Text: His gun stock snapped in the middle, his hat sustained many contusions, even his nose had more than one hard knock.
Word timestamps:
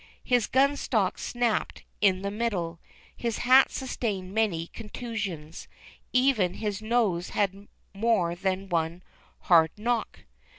His 0.23 0.47
gun 0.47 0.77
stock 0.77 1.19
snapped 1.19 1.83
in 2.01 2.23
the 2.23 2.31
middle, 2.31 2.79
his 3.15 3.37
hat 3.37 3.69
sustained 3.69 4.33
many 4.33 4.65
contusions, 4.65 5.67
even 6.11 6.55
his 6.55 6.81
nose 6.81 7.29
had 7.37 7.67
more 7.93 8.33
than 8.33 8.67
one 8.67 9.03
hard 9.41 9.69
knock. 9.77 10.21